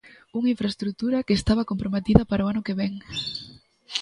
[0.37, 2.93] Unha infraestrutura que estaba comprometida para o ano que vén.